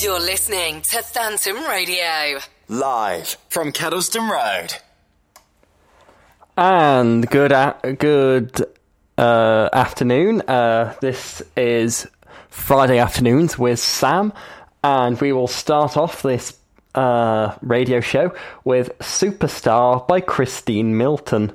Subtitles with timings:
[0.00, 2.38] You're listening to Phantom Radio.
[2.68, 4.74] Live from Kettleston Road.
[6.56, 8.64] And good a- good
[9.16, 10.42] uh, afternoon.
[10.42, 12.06] Uh, this is
[12.48, 14.32] Friday afternoons with Sam,
[14.84, 16.56] and we will start off this
[16.94, 18.34] uh, radio show
[18.64, 21.52] with Superstar by Christine Milton.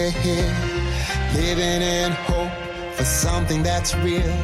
[0.00, 0.54] we're here,
[1.34, 2.52] living in hope
[2.96, 4.34] for something that's real.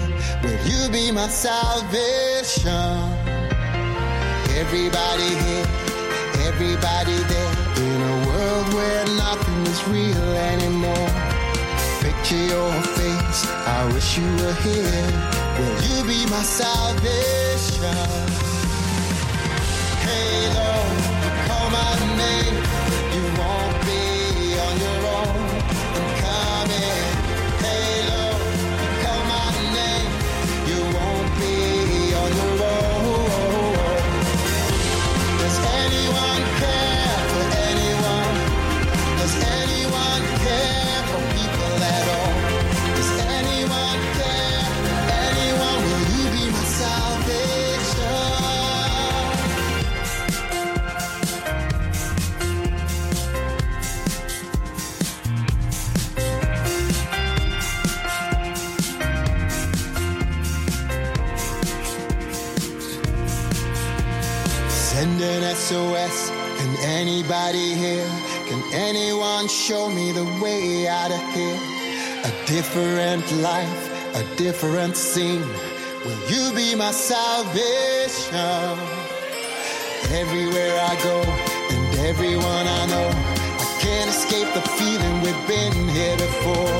[0.42, 2.98] Will you be my salvation?
[4.62, 5.68] Everybody here,
[6.50, 7.54] everybody there,
[7.88, 11.10] in a world where nothing is real anymore.
[12.04, 13.40] Picture your face,
[13.78, 15.08] I wish you were here.
[15.58, 18.45] Will you be my salvation?
[65.66, 66.30] SOS.
[66.58, 68.06] Can anybody hear?
[68.46, 71.58] Can anyone show me the way out of here?
[72.22, 75.42] A different life, a different scene.
[76.04, 78.38] Will you be my salvation?
[80.22, 81.18] Everywhere I go
[81.74, 83.08] and everyone I know,
[83.58, 86.78] I can't escape the feeling we've been here before.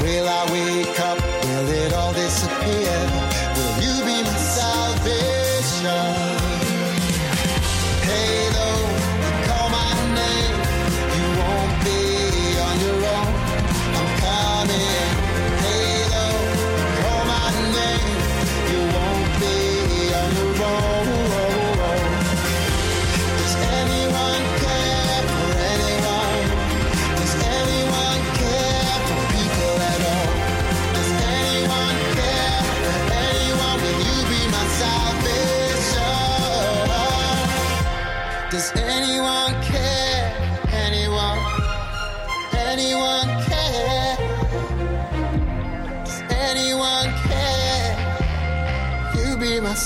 [0.00, 1.18] Will I wake up?
[1.42, 2.94] Will it all disappear?
[3.56, 6.15] Will you be my salvation?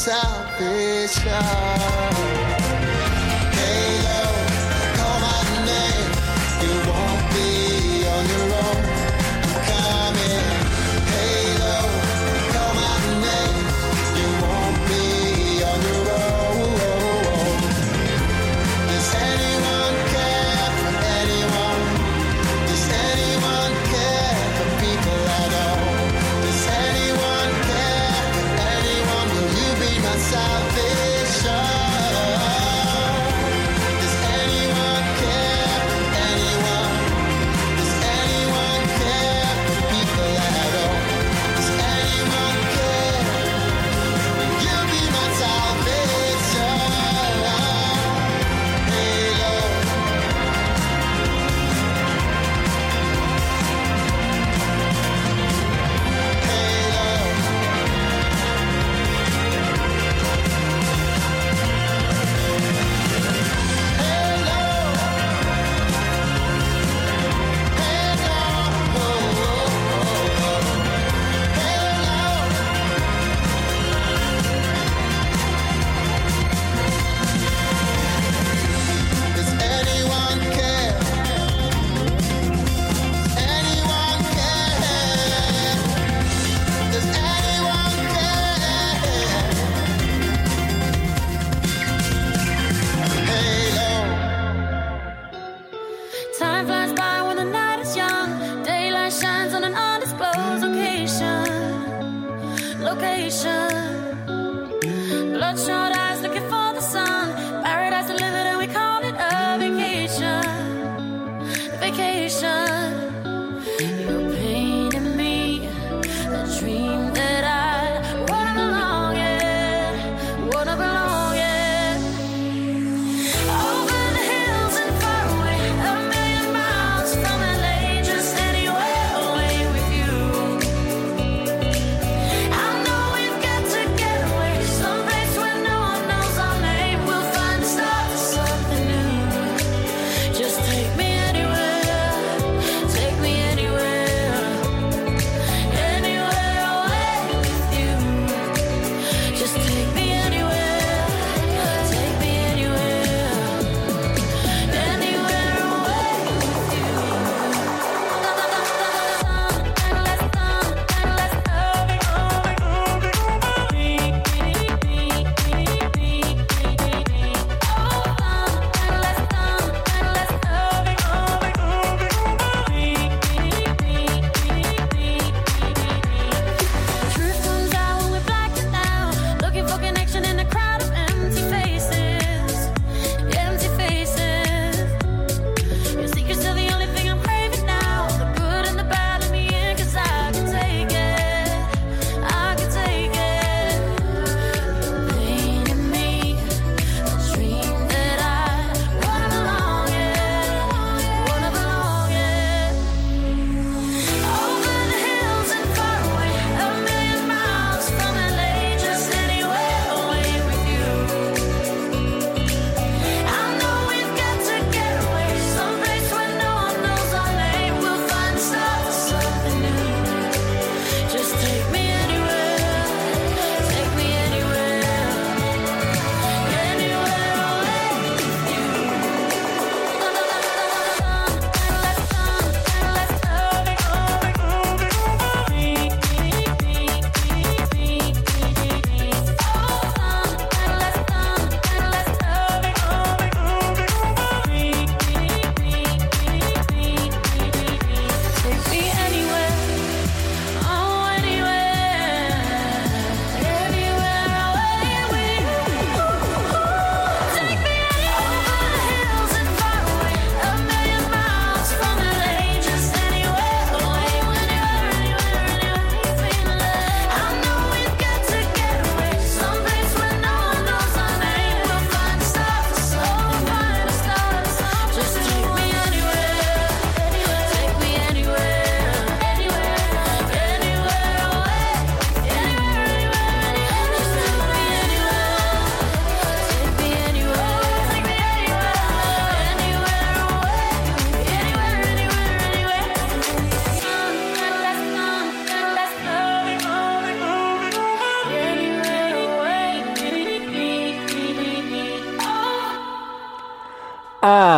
[0.00, 1.89] salvation.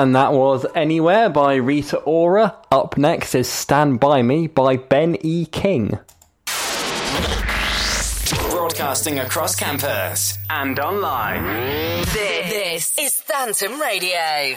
[0.03, 2.57] And that was Anywhere by Rita Ora.
[2.73, 5.47] Up next is Stand By Me by Ben E.
[5.47, 5.97] King.
[8.51, 11.45] Broadcasting across campus and online.
[12.07, 14.57] This, this is Phantom Radio.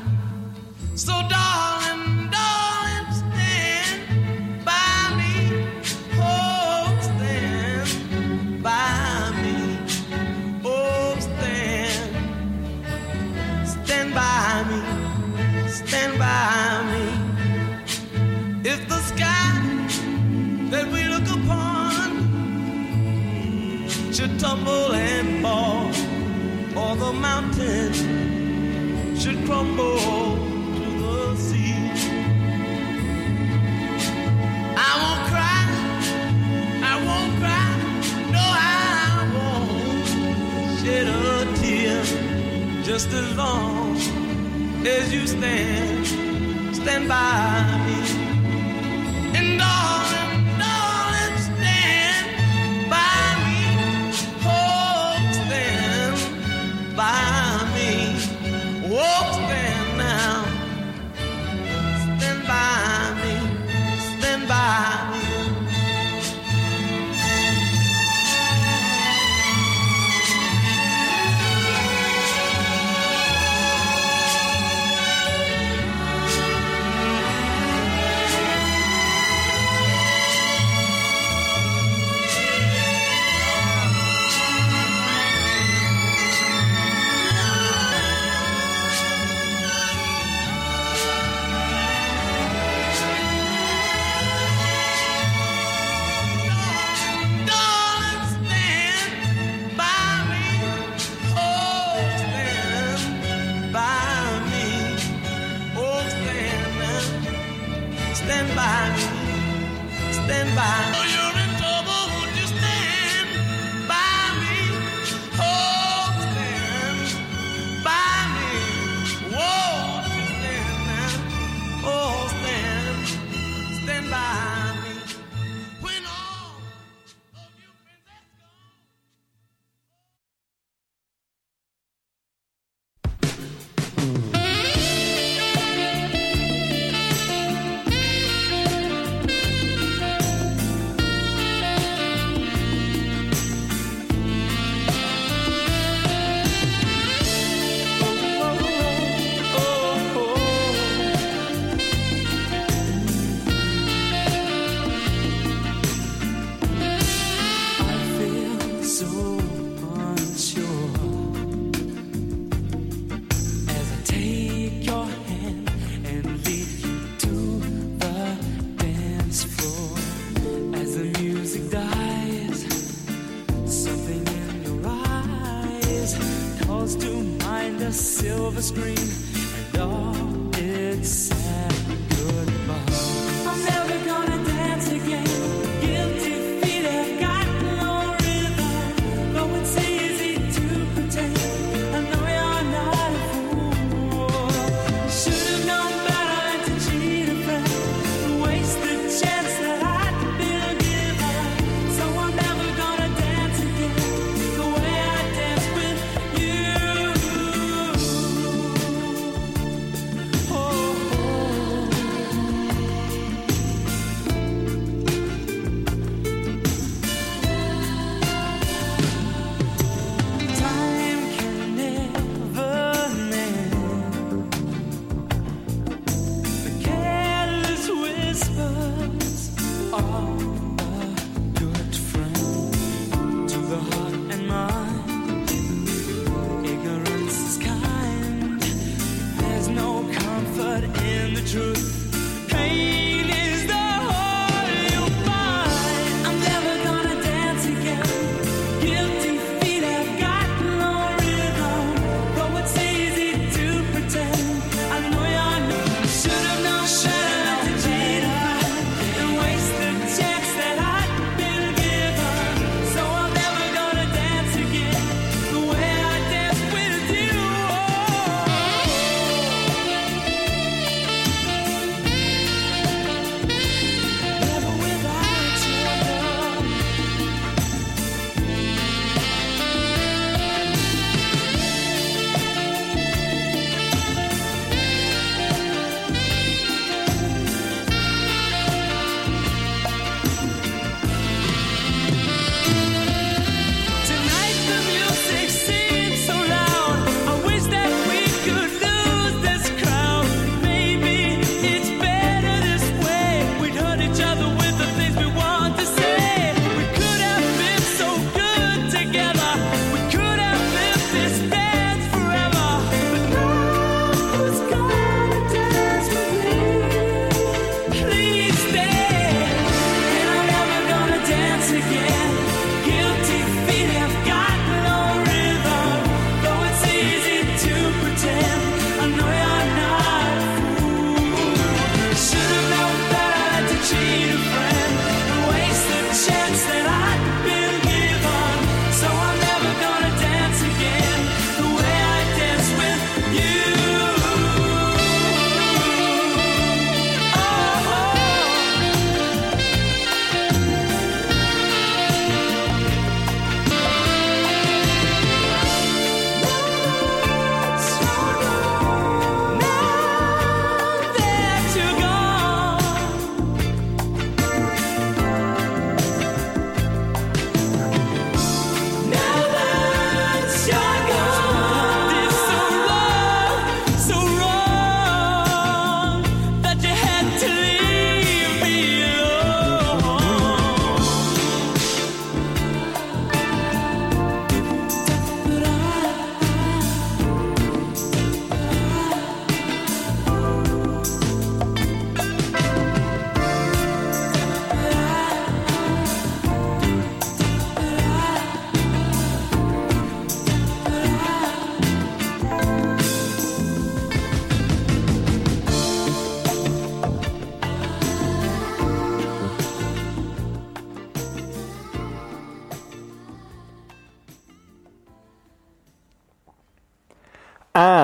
[24.41, 25.87] Tumble and fall,
[26.75, 27.93] or the mountain
[29.15, 30.40] should crumble
[42.91, 43.95] just as long
[44.85, 46.05] as you stand,
[46.75, 47.99] stand by me.
[49.37, 52.25] And darling, darling, stand
[52.89, 53.61] by me.
[54.43, 56.17] Oh, stand
[56.97, 57.23] by
[57.75, 57.91] me.
[58.93, 59.50] Oh, stand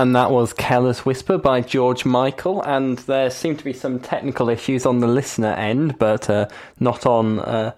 [0.08, 2.62] and that was Careless Whisper by George Michael.
[2.62, 6.48] And there seem to be some technical issues on the listener end, but uh,
[6.80, 7.42] not on.
[7.42, 7.74] Uh,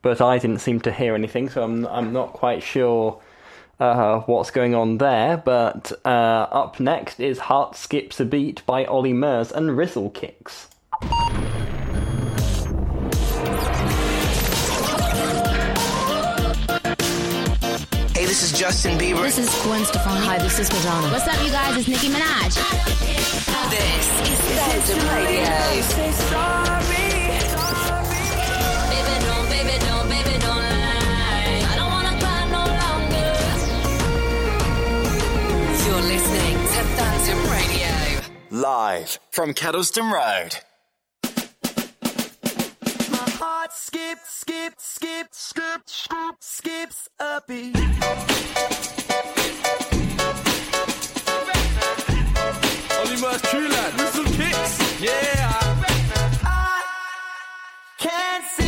[0.00, 3.20] but I didn't seem to hear anything, so I'm I'm not quite sure
[3.78, 5.36] uh, what's going on there.
[5.36, 10.68] But uh, up next is Heart Skips a Beat by Olly Murs and Rizzle Kicks.
[18.34, 19.22] This is Justin Bieber.
[19.22, 20.26] This is Gwen Stefani.
[20.26, 21.06] Hi, this is Madonna.
[21.12, 21.76] What's up, you guys?
[21.76, 22.56] It's Nicki Minaj.
[23.70, 24.08] This
[24.74, 25.44] is the Radio.
[26.34, 26.98] Sorry.
[28.90, 31.62] Baby, don't, baby, don't, baby, don't lie.
[31.62, 33.30] I don't wanna cry no longer.
[35.86, 37.94] You're listening to Phantom Radio.
[38.50, 40.58] Live from Kettleston Road
[43.74, 47.76] skip, skip, skip, skip, skip, skips a beat.
[53.00, 53.94] Only must kill that.
[53.98, 55.00] Whistle kicks.
[55.00, 55.60] Yeah.
[56.44, 56.82] I
[57.98, 58.63] can't see.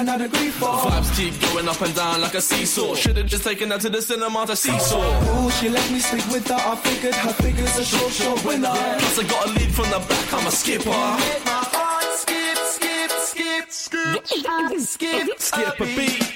[0.00, 0.66] and I for.
[0.66, 2.94] Vibes keep going up and down like a seesaw.
[2.94, 5.46] Should've just taken her to the cinema to seesaw.
[5.46, 6.54] Ooh, she let me sleep with her.
[6.54, 8.72] I figured her figure's a sure, sure winner.
[8.72, 10.32] Plus I got a lead from the back.
[10.32, 10.90] I'm a skipper.
[12.16, 16.29] Skip, skip, skip, skip, skip, skip, skip a beat.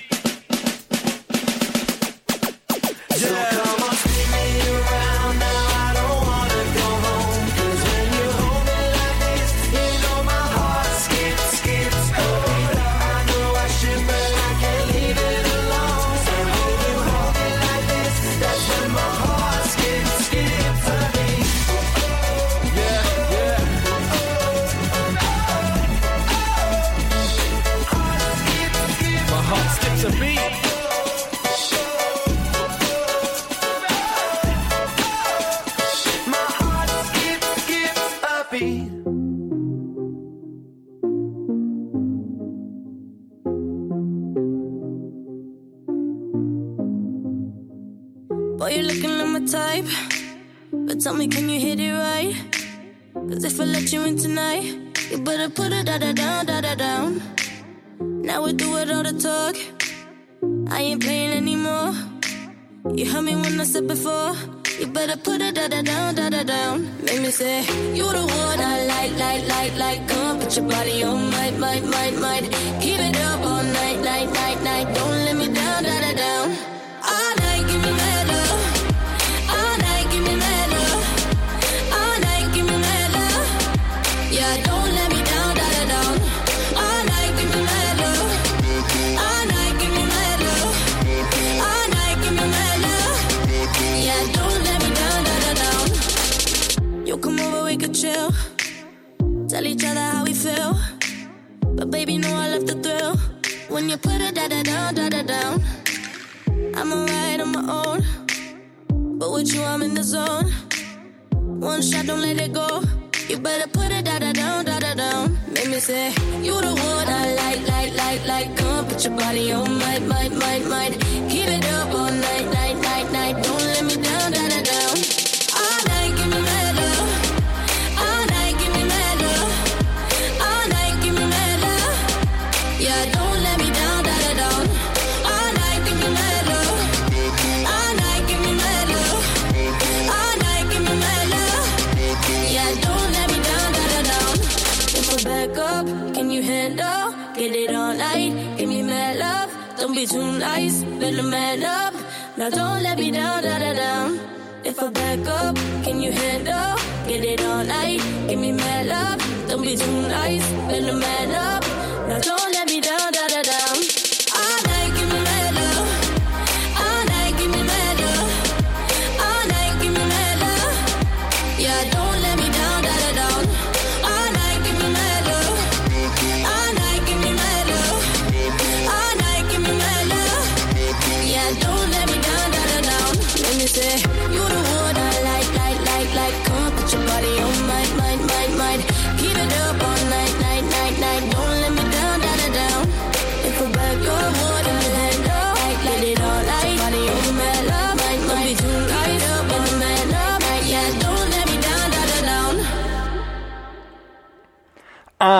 [152.36, 154.18] Now don't let me down, da da da.
[154.64, 156.76] If I back up, can you handle?
[157.06, 159.48] Get it all night, give me mad love.
[159.48, 161.62] Don't be too nice, better man up.
[162.08, 162.53] Now don't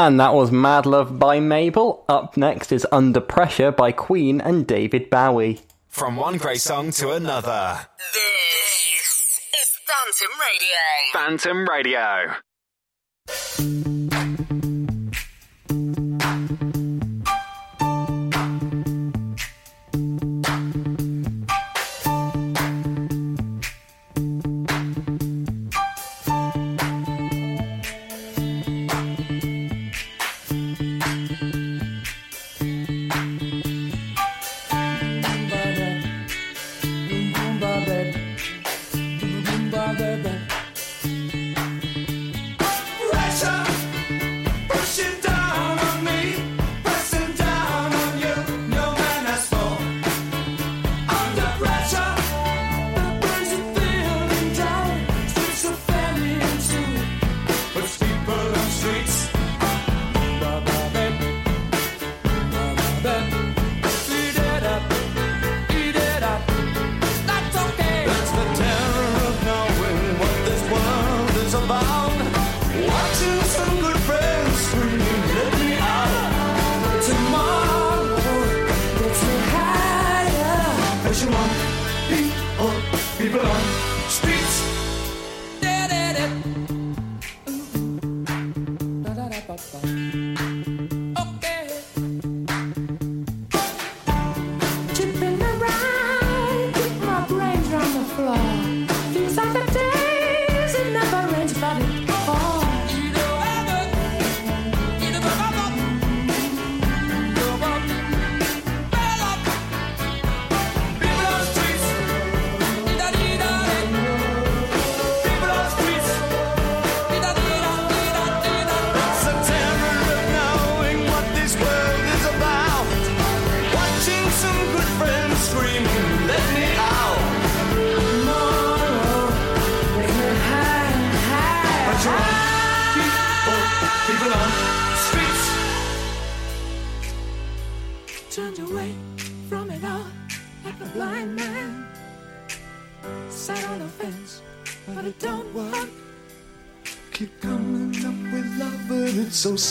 [0.05, 2.05] And that was Mad Love by Mabel.
[2.11, 5.63] Up next is Under Pressure by Queen and David Bowie.
[5.89, 7.87] From one great song to another.
[8.13, 11.57] This is Phantom Radio.
[11.65, 11.67] Phantom
[13.81, 13.94] Radio.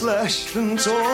[0.03, 1.12] slash and torn.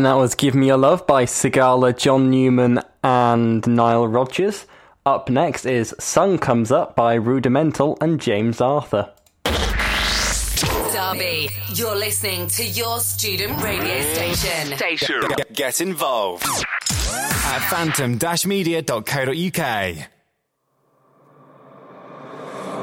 [0.00, 4.64] and that was Give Me Your Love by Sigala, John Newman, and Nile Rodgers.
[5.04, 9.12] Up next is Sun Comes Up by Rudimental and James Arthur.
[9.44, 14.74] Derby, you're listening to your student radio station.
[14.74, 15.20] Station.
[15.36, 20.08] Get, get involved at phantom-media.co.uk.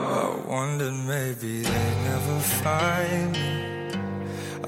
[0.04, 3.77] I wondered maybe they never find me.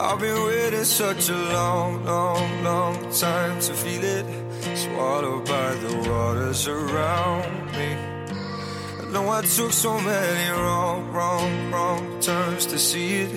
[0.01, 4.25] I've been waiting such a long, long, long time to feel it.
[4.77, 7.97] Swallowed by the waters around me.
[9.01, 13.31] I know I took so many wrong, wrong, wrong turns to see it.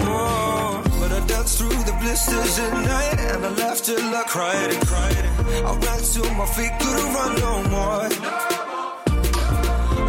[0.00, 4.70] Whoa, but I danced through the blisters at night and I laughed till I cried
[4.72, 5.24] and cried.
[5.62, 8.08] I ran till my feet couldn't run no more.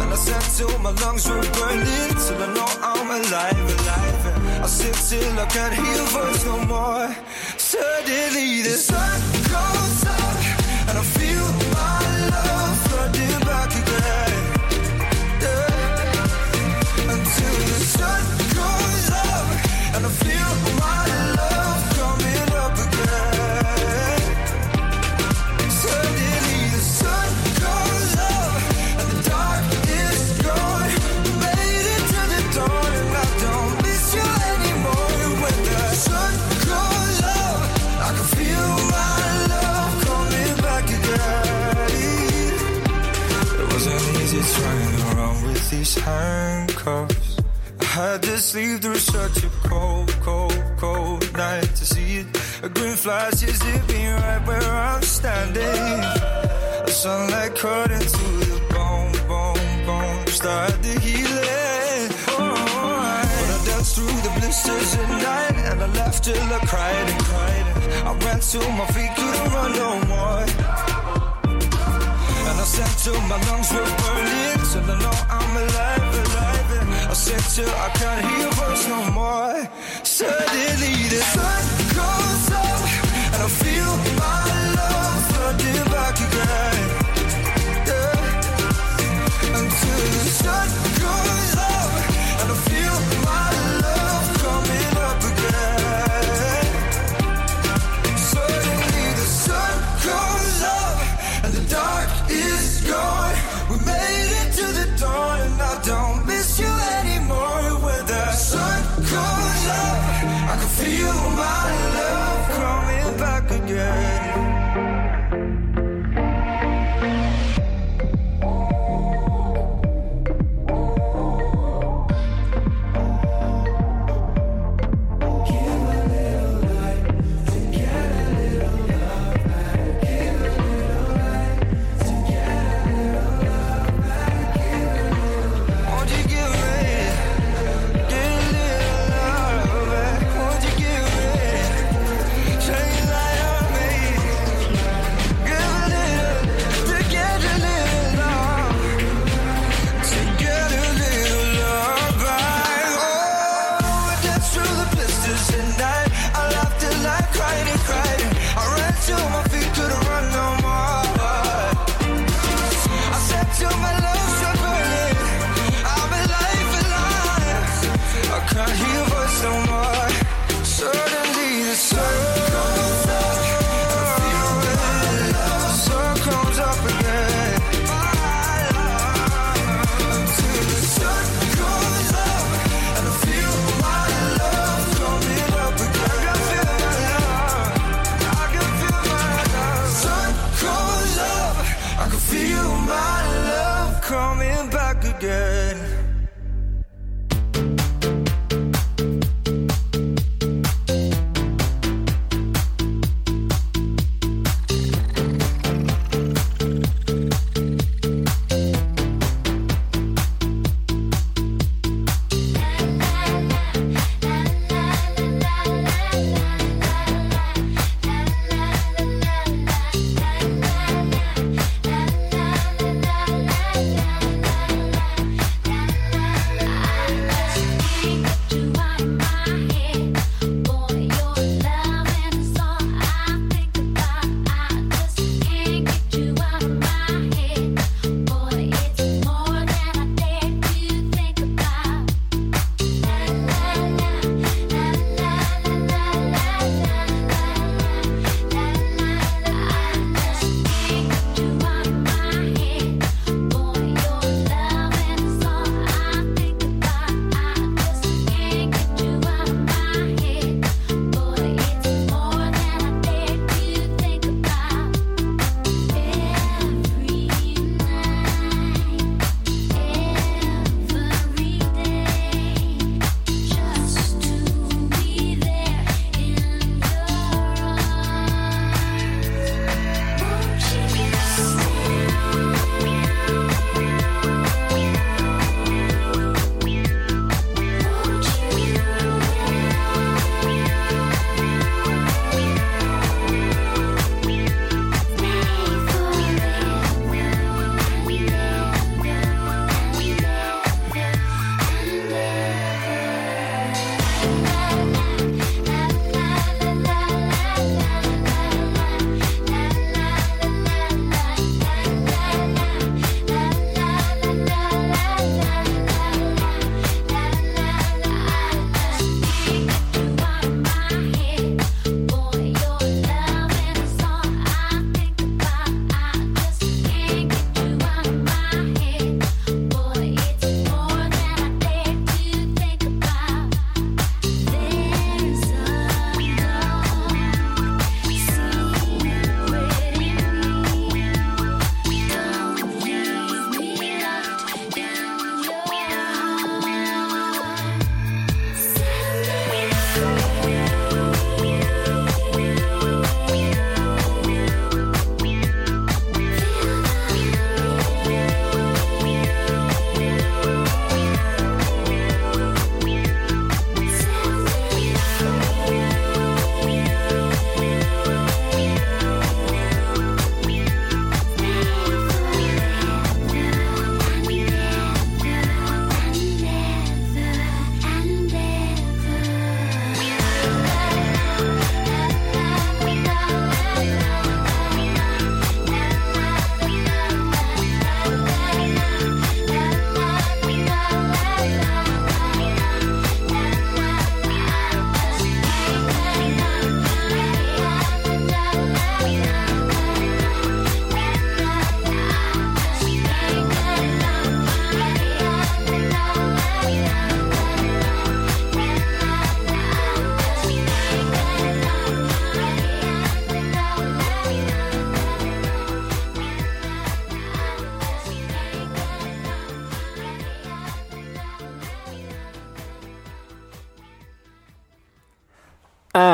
[0.00, 4.07] And I sat till my lungs were burning till I know I'm alive, alive
[4.68, 5.38] sit still.
[5.38, 7.08] I can't hear your voice no more.
[7.56, 9.20] Suddenly the sun
[9.54, 12.17] goes up and I feel my
[45.70, 47.36] these handcuffs.
[47.80, 52.26] I had to sleep through such a cold, cold, cold night to see it.
[52.62, 56.00] A green flash is me right where I'm standing.
[56.86, 60.26] The sunlight cut into the bone, bone, bone.
[60.28, 62.08] Start the healing.
[62.28, 62.54] Oh,
[63.38, 67.22] but I danced through the blisters at night and I laughed till I cried and
[67.24, 67.66] cried.
[68.08, 71.27] I ran till my feet couldn't run no more.
[72.68, 77.10] Said till my lungs were burning Till I know I'm alive, alive.
[77.10, 79.56] I said till I can't hear your voice no more.
[80.04, 81.64] Suddenly the sun
[81.98, 82.80] goes up
[83.32, 83.92] And I feel
[84.22, 84.44] my
[84.78, 86.84] love flooding back again.
[87.88, 89.58] Yeah.
[89.58, 90.87] Until the sun
[110.76, 112.07] feel my love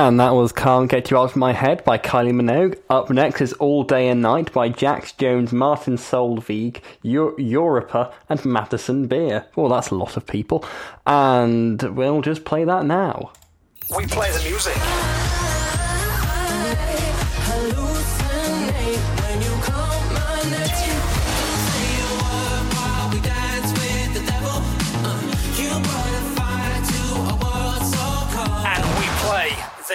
[0.05, 2.79] And that was Can't Get You Out of My Head by Kylie Minogue.
[2.91, 9.07] Up next is All Day and Night by Jax Jones, Martin Solveig, Europa, and Madison
[9.07, 9.47] Beer.
[9.57, 10.63] Well, that's a lot of people.
[11.07, 13.33] And we'll just play that now.
[13.97, 14.77] We play the music.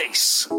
[0.09, 0.49] mais.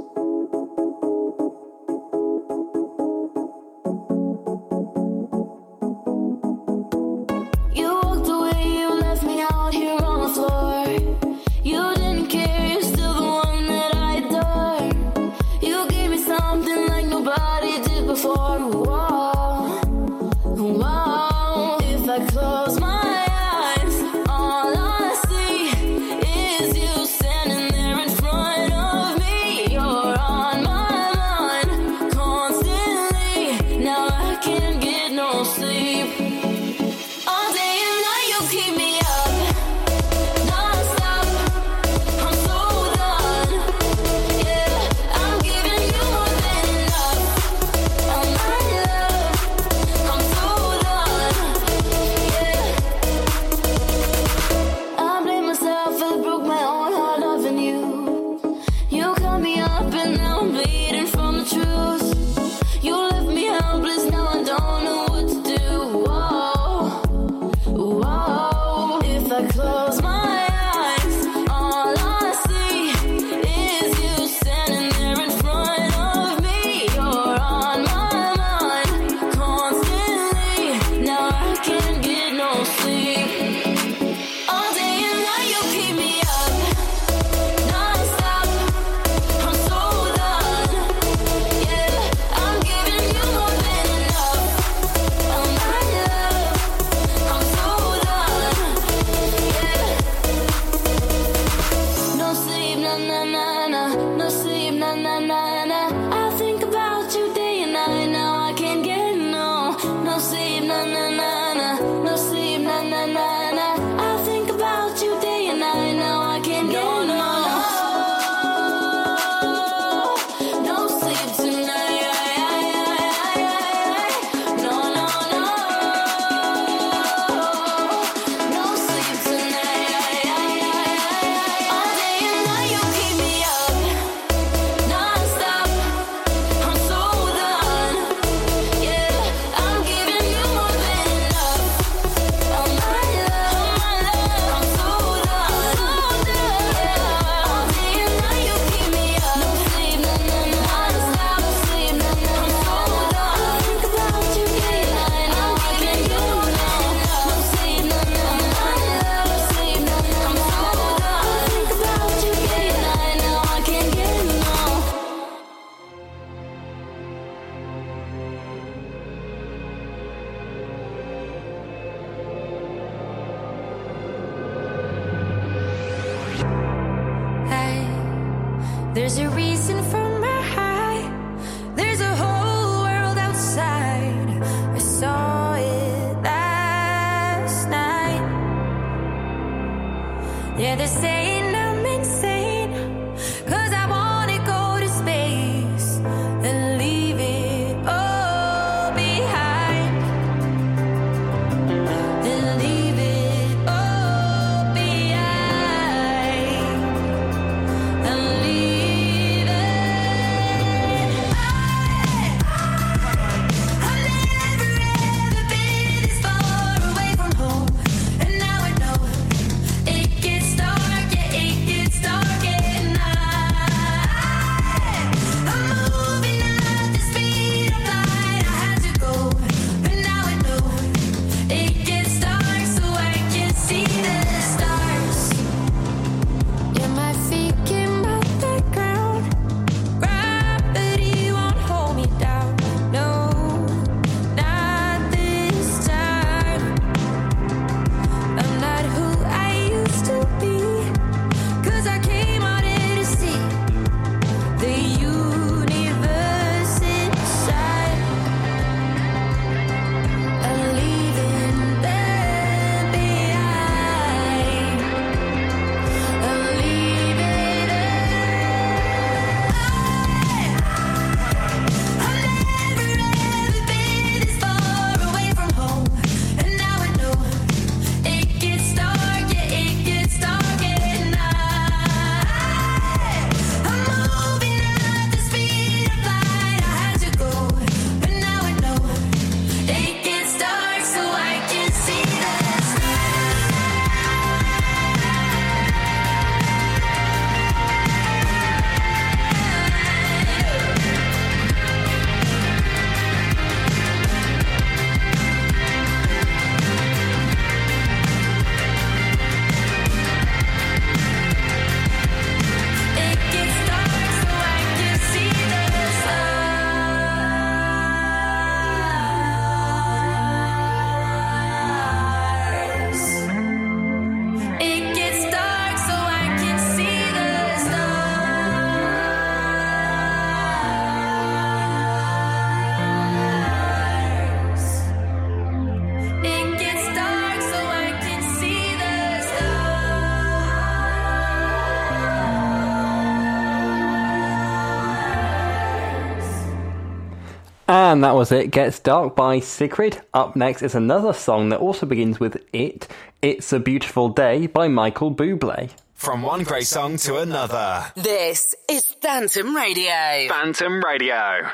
[347.90, 348.52] And that was it.
[348.52, 350.00] Gets Dark by Sigrid.
[350.14, 352.86] Up next is another song that also begins with it.
[353.20, 355.70] It's a Beautiful Day by Michael Bublé.
[355.94, 357.90] From one great song to another.
[357.96, 360.28] This is Phantom Radio.
[360.28, 361.50] Phantom Radio.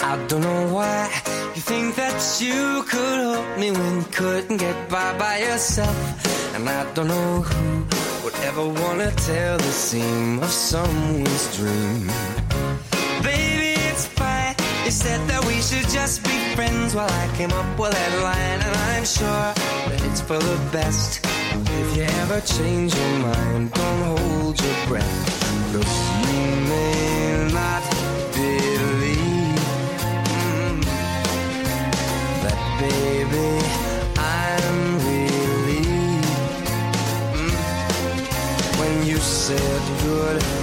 [0.00, 1.10] I don't know why
[1.56, 6.54] you think that you could help me when you couldn't get by by yourself.
[6.54, 12.06] And I don't know who would ever wanna tell the seam of someone's dream.
[13.22, 14.54] Baby, it's fine.
[14.84, 18.60] You said that we should just be friends while I came up with that line.
[18.66, 19.48] And I'm sure
[19.88, 21.20] that it's for the best.
[21.80, 25.18] If you ever change your mind, don't hold your breath.
[25.72, 25.94] Cause
[26.30, 27.82] you may not
[28.34, 29.58] believe
[30.30, 30.84] mm,
[32.44, 33.81] that, baby,
[39.42, 39.58] said
[40.04, 40.61] goodbye,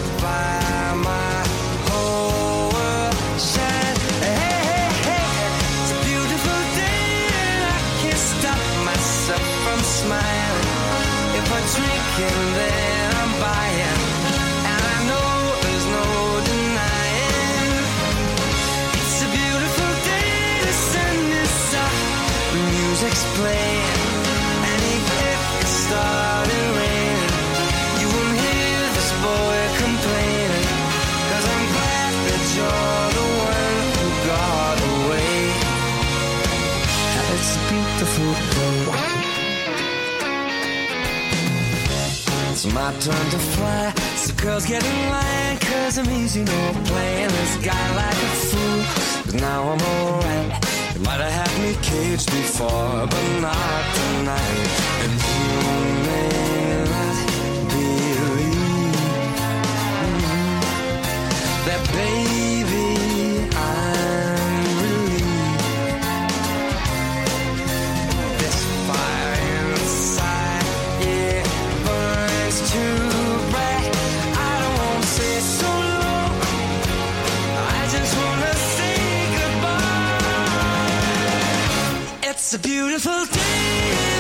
[42.74, 43.94] my turn to fly.
[44.16, 48.84] So girls get in line, cause I'm easy, no playing this guy like a fool.
[49.26, 50.52] But now I'm alright.
[50.96, 54.68] You might have had me caged before, but not tonight.
[55.04, 55.50] And you
[56.08, 57.16] may not
[57.72, 58.98] believe
[61.68, 62.29] that, baby,
[82.52, 83.62] It's a beautiful day,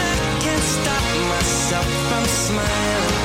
[0.05, 1.03] and I can't stop
[1.33, 3.17] myself from smiling.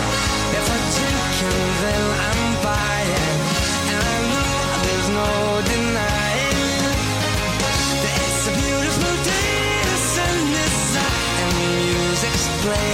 [0.57, 3.39] If I drink and then I'm buying,
[3.93, 4.49] and I know
[4.87, 5.29] there's no
[5.69, 6.89] denying.
[8.01, 12.94] that It's a beautiful day, the sun is up and the music's playing.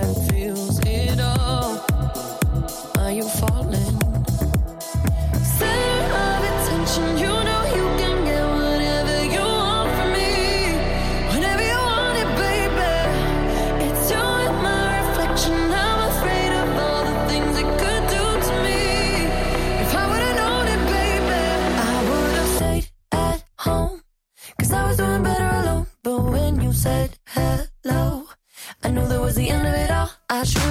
[30.43, 30.70] it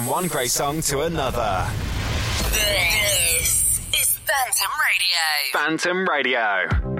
[0.00, 1.66] from one great song to another.
[2.52, 5.52] This is Phantom Radio.
[5.52, 6.99] Phantom Radio.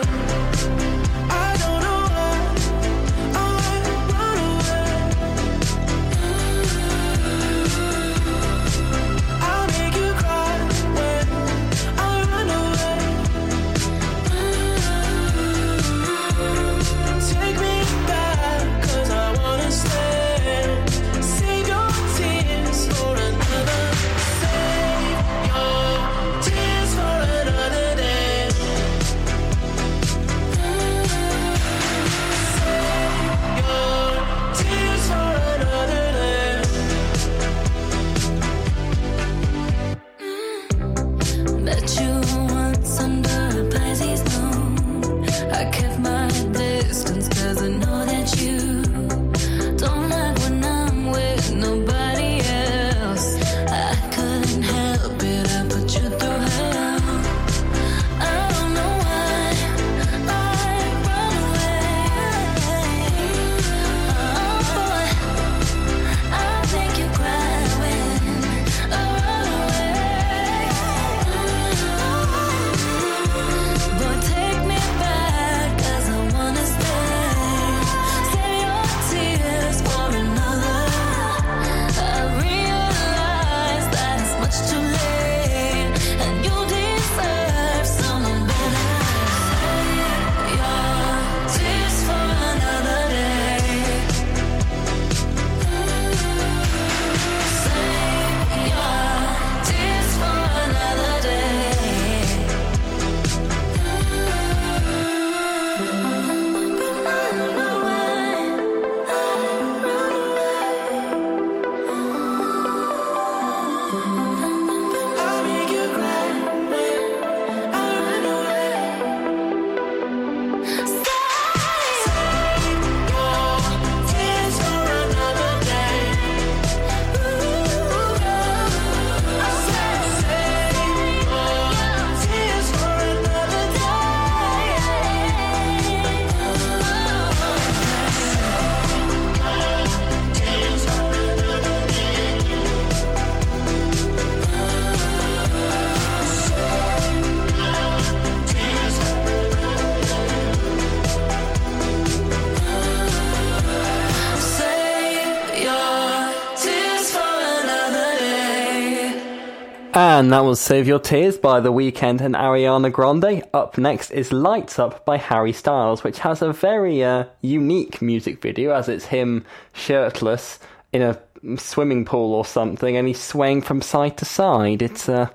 [160.21, 163.41] And that was Save Your Tears by The Weeknd and Ariana Grande.
[163.55, 168.39] Up next is Lights Up by Harry Styles, which has a very uh, unique music
[168.39, 169.43] video as it's him
[169.73, 170.59] shirtless
[170.93, 171.19] in a
[171.57, 174.83] swimming pool or something and he's swaying from side to side.
[174.83, 175.29] It's, uh,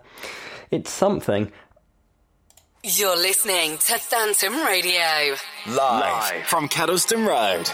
[0.70, 1.50] it's something.
[2.84, 5.34] You're listening to Phantom Radio.
[5.66, 6.46] Live, Live.
[6.46, 7.68] from Kedleston Road.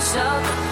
[0.00, 0.69] myself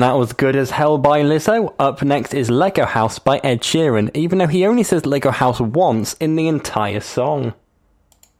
[0.00, 1.74] And that was Good as Hell by Lizzo.
[1.78, 5.60] Up next is Lego House by Ed Sheeran, even though he only says Lego House
[5.60, 7.52] once in the entire song.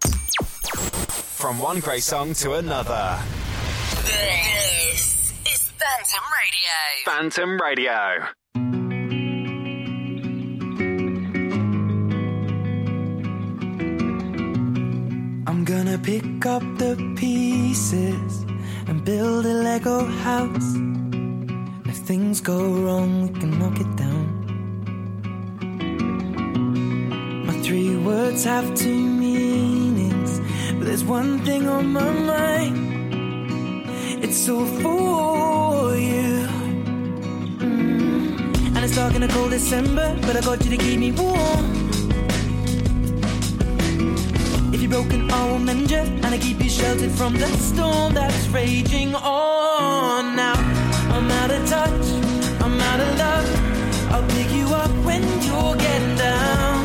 [0.00, 3.18] From one great song to another.
[4.04, 6.78] This is Phantom Radio.
[7.04, 8.24] Phantom Radio.
[15.46, 18.46] I'm gonna pick up the pieces
[18.88, 20.89] and build a Lego house.
[22.10, 24.26] Things go wrong, we can knock it down.
[27.46, 30.40] My three words have two meanings,
[30.76, 33.86] but there's one thing on my mind.
[34.24, 36.48] It's all for you.
[37.60, 38.74] Mm.
[38.74, 41.90] And it's dark in a cold December, but I got you to keep me warm.
[44.74, 48.14] If you're broken, I will mend you, and I keep you sheltered from the storm
[48.14, 50.34] that's raging on.
[50.34, 50.79] Now
[51.14, 52.06] I'm out of touch,
[52.64, 53.48] I'm out of love.
[54.12, 56.76] I'll pick you up when you're getting down.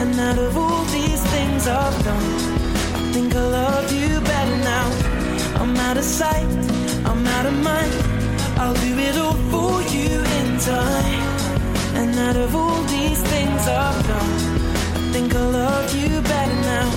[0.00, 2.28] And out of all these things I've done,
[2.98, 4.86] I think I love you better now.
[5.60, 6.48] I'm out of sight,
[7.04, 7.94] I'm out of mind.
[8.58, 11.24] I'll do it all for you in time.
[11.98, 14.34] And out of all these things I've done,
[14.96, 16.88] I think I love you better now.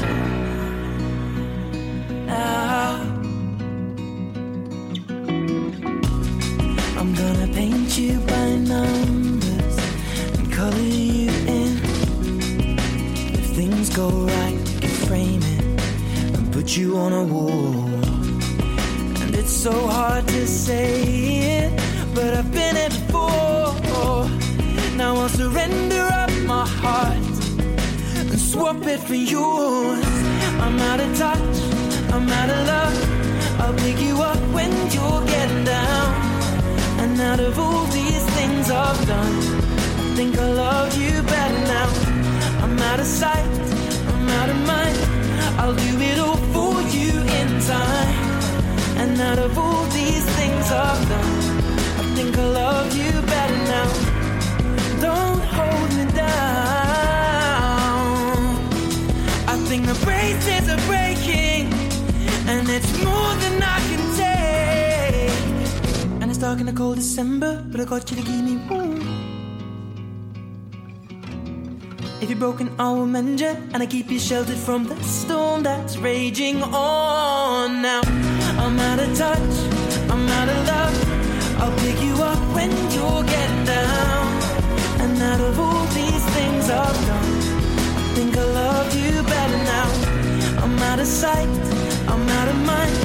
[2.27, 3.19] Now.
[7.00, 9.78] I'm gonna paint you by numbers
[10.38, 11.80] and color you in.
[13.40, 15.64] If things go right, we can frame it
[16.36, 17.86] and put you on a wall.
[19.22, 21.02] And it's so hard to say
[21.60, 21.72] it,
[22.14, 24.28] but I've been it before.
[24.98, 27.16] Now I'll surrender up my heart
[28.18, 30.06] and swap it for yours.
[30.60, 31.56] I'm out of touch,
[32.12, 33.62] I'm out of love.
[33.62, 36.28] I'll pick you up when you're getting down.
[37.20, 39.38] And out of all these things I've done,
[40.00, 41.90] I think I love you better now.
[42.64, 43.46] I'm out of sight,
[44.08, 44.98] I'm out of mind.
[45.60, 48.16] I'll do it all for you in time.
[49.02, 51.36] And out of all these things I've done,
[52.00, 54.09] I think I love you better now.
[66.60, 68.99] Dark in a cold December, but I got you to give me warm.
[72.22, 75.64] If you're broken, I will mend you, and I keep you sheltered from the storm
[75.64, 77.81] that's raging on.
[77.81, 78.02] Now
[78.64, 79.56] I'm out of touch,
[80.11, 80.95] I'm out of love.
[81.61, 84.27] I'll pick you up when you're getting down.
[85.02, 87.31] And out of all these things I've done,
[87.99, 89.90] I think I love you better now.
[90.64, 91.49] I'm out of sight,
[92.11, 92.98] I'm out of mind.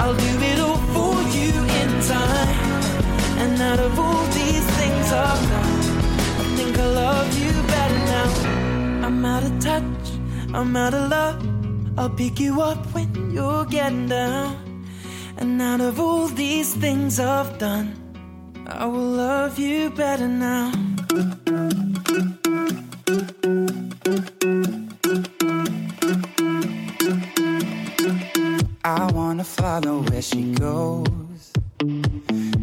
[0.00, 2.69] I'll do it all for you in time.
[3.42, 5.80] And out of all these things I've done,
[6.42, 9.06] I think I love you better now.
[9.06, 10.06] I'm out of touch,
[10.52, 11.40] I'm out of love.
[11.98, 14.56] I'll pick you up when you're getting down.
[15.38, 17.88] And out of all these things I've done,
[18.66, 20.72] I will love you better now.
[28.84, 31.29] I wanna follow where she goes.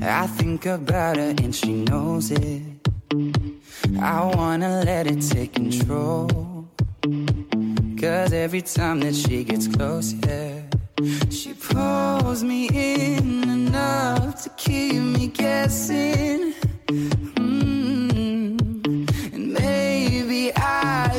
[0.01, 2.61] I think about her and she knows it.
[3.99, 6.67] I wanna let it take control.
[7.99, 10.61] Cause every time that she gets close, yeah,
[11.29, 16.53] she pulls me in enough to keep me guessing.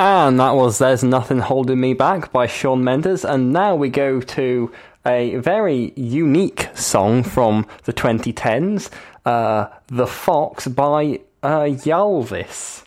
[0.00, 3.24] And that was There's Nothing Holding Me Back by Shawn Mendes.
[3.24, 4.70] And now we go to
[5.04, 8.90] a very unique song from the 2010s
[9.26, 12.84] uh, The Fox by uh, Ylvis.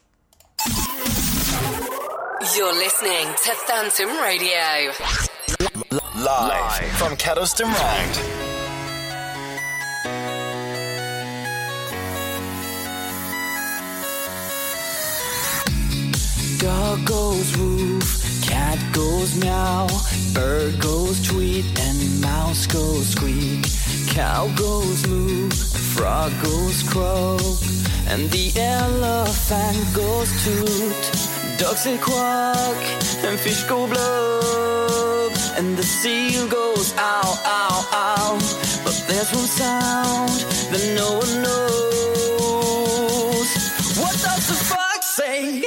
[2.55, 4.93] You're listening to Phantom Radio.
[6.15, 8.50] Live from Kedleston Road.
[16.61, 19.87] Dog goes woof, cat goes meow,
[20.31, 23.65] bird goes tweet, and mouse goes squeak.
[24.13, 27.41] Cow goes moo, frog goes croak,
[28.09, 31.57] and the elephant goes toot.
[31.57, 32.77] Ducks say quack,
[33.25, 38.37] and fish go blub, and the seal goes ow, ow, ow.
[38.83, 41.81] But there's one sound that no one knows.
[43.97, 45.63] What does the fox say?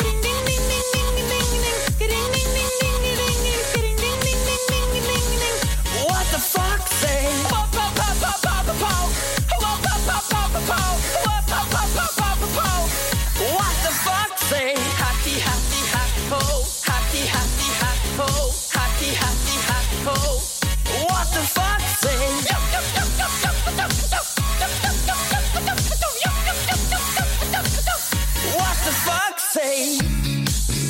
[29.64, 29.98] Say?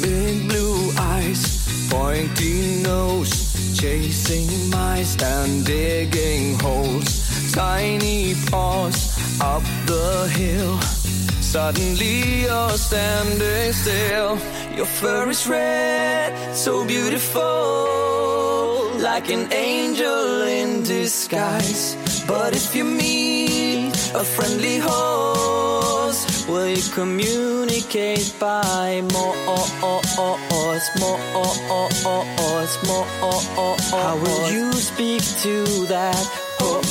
[0.02, 3.34] Big blue eyes, pointy nose,
[3.78, 7.52] chasing mice and digging holes.
[7.52, 8.98] Tiny paws
[9.40, 10.78] up the hill.
[11.40, 14.38] Suddenly you're standing still.
[14.76, 17.42] Your fur is red, so beautiful,
[18.98, 21.96] like an angel in disguise.
[22.26, 30.02] But if you meet a friendly horse, will you communicate by more, more,
[32.86, 33.76] more?
[33.90, 36.16] How will you speak to that?
[36.60, 36.82] What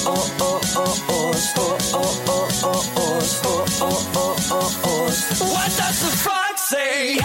[5.77, 7.17] does the fox say?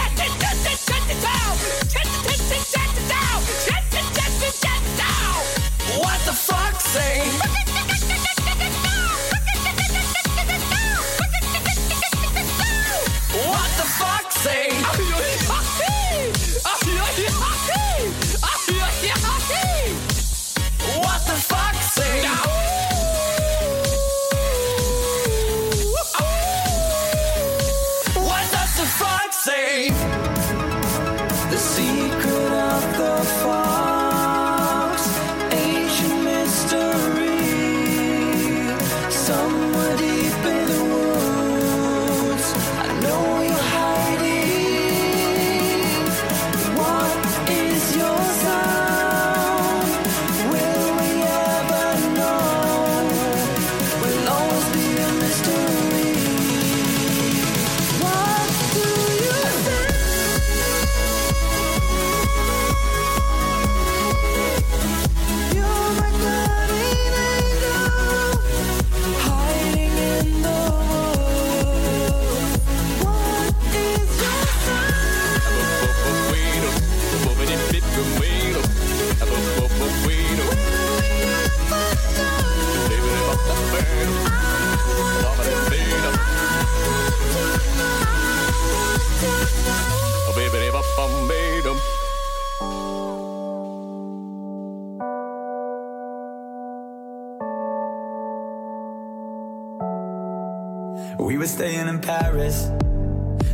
[6.00, 7.67] What the fox say?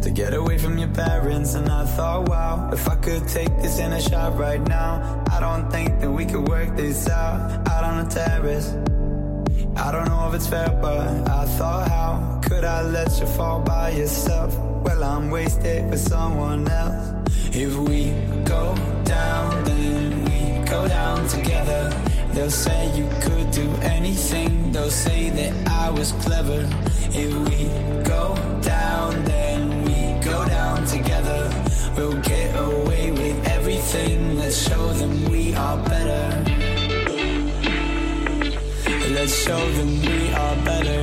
[0.02, 3.78] To get away from your parents, and I thought, wow, if I could take this
[3.78, 7.84] in a shot right now, I don't think that we could work this out out
[7.84, 8.68] on the terrace.
[9.76, 13.60] I don't know if it's fair, but I thought, how could I let you fall
[13.60, 14.56] by yourself?
[14.84, 17.06] Well, I'm wasted with someone else.
[17.52, 18.12] If we
[18.44, 22.13] go down, then we go down together.
[22.34, 26.68] They'll say you could do anything, they'll say that I was clever.
[27.12, 27.68] If we
[28.02, 31.48] go down, then we go down together.
[31.96, 34.36] We'll get away with everything.
[34.36, 36.44] Let's show them we are better.
[39.14, 41.02] Let's show them we are better.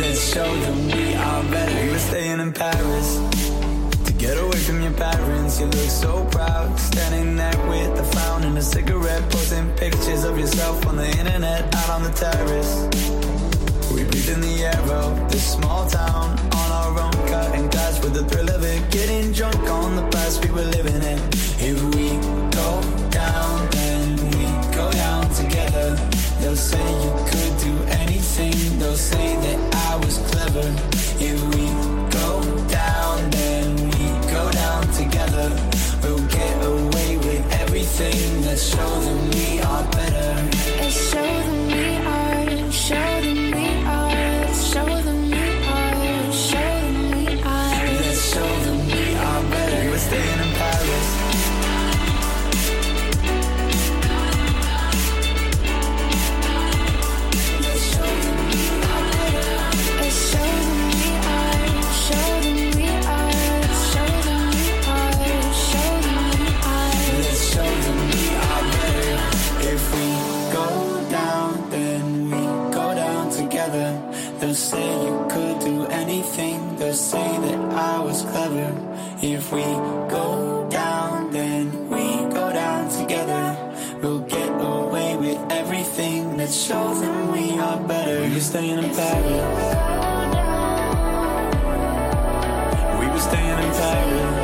[0.00, 1.84] Let's show them we are better.
[1.84, 3.39] We were staying in Paris
[4.30, 5.58] get away from your parents.
[5.58, 10.38] You look so proud, standing there with a frown and a cigarette, posting pictures of
[10.38, 12.72] yourself on the internet, out on the terrace.
[13.92, 18.14] We breathe in the air of this small town on our own, cutting glass with
[18.14, 21.18] the thrill of it, getting drunk on the past we were living in.
[21.70, 22.06] If we
[22.60, 22.70] go
[23.10, 24.44] down, then we
[24.78, 25.88] go down together.
[26.40, 28.78] They'll say you could do anything.
[28.78, 29.58] They'll say that
[29.90, 30.68] I was clever.
[31.18, 31.89] If we
[37.90, 38.42] everything.
[38.42, 40.48] Let's show them we are better.
[40.80, 43.19] Let's show them we are, show
[79.22, 83.54] If we go down, then we go down together.
[84.00, 88.22] We'll get away with everything that shows them we are better.
[88.22, 89.76] We were staying in Paris.
[92.98, 94.39] We were staying in Paris.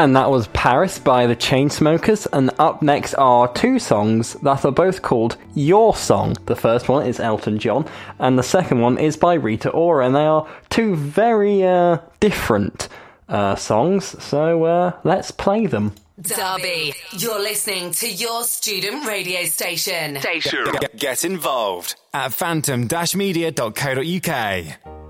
[0.00, 2.26] And that was Paris by the Chainsmokers.
[2.32, 6.38] And up next are two songs that are both called Your Song.
[6.46, 7.86] The first one is Elton John,
[8.18, 10.06] and the second one is by Rita Ora.
[10.06, 12.88] And they are two very uh, different
[13.28, 14.16] uh, songs.
[14.24, 15.92] So uh, let's play them.
[16.18, 20.18] Derby, you're listening to your student radio station.
[20.18, 20.64] Station.
[20.80, 25.09] Get, get involved at phantom-media.co.uk.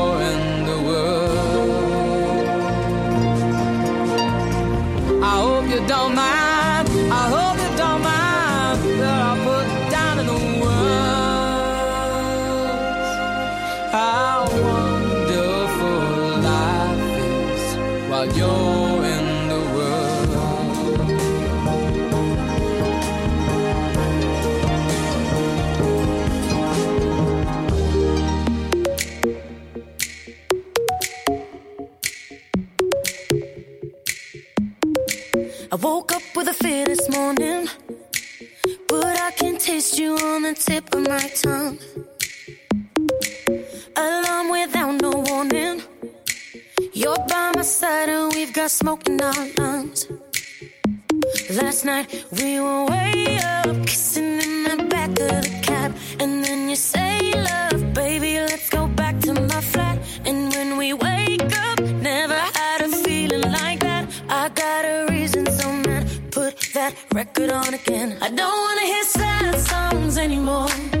[6.01, 6.40] all my
[41.35, 41.77] tongue.
[43.95, 45.81] Alarm without no warning.
[46.93, 50.07] You're by my side and we've got smoke in our lungs.
[51.49, 56.69] Last night we were way up, kissing in the back of the cab, and then
[56.69, 61.79] you say, "Love, baby, let's go back to my flat." And when we wake up,
[61.79, 64.03] never had a feeling like that.
[64.29, 68.17] I got a reason, so man, put that record on again.
[68.21, 71.00] I don't wanna hear sad songs anymore.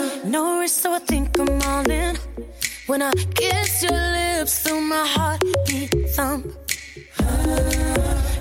[0.23, 2.15] No risk, so I think I'm all in.
[2.85, 6.45] When I kiss your lips, feel my heartbeat thump.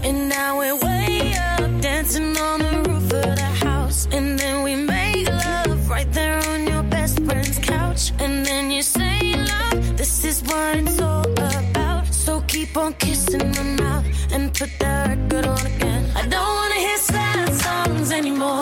[0.05, 4.07] And now we're way up, dancing on the roof of the house.
[4.13, 8.13] And then we make love right there on your best friend's couch.
[8.19, 12.07] And then you say, Love, this is what it's all about.
[12.13, 16.11] So keep on kissing my mouth and put that record on again.
[16.15, 18.61] I don't wanna hear sad songs anymore.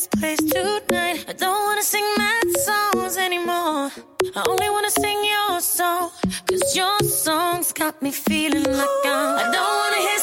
[0.00, 1.24] This place tonight.
[1.28, 3.90] I don't wanna sing mad songs anymore.
[4.36, 6.10] I only wanna sing your song.
[6.48, 9.38] Cause your songs got me feeling like I'm.
[9.38, 10.19] I don't wanna hear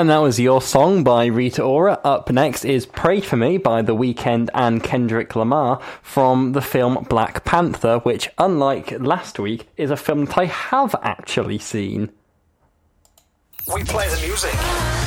[0.00, 2.00] And that was Your Song by Rita Ora.
[2.04, 7.06] Up next is Pray For Me by The Weeknd and Kendrick Lamar from the film
[7.10, 12.12] Black Panther, which, unlike last week, is a film that I have actually seen.
[13.74, 14.99] We play the music.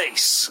[0.00, 0.50] face.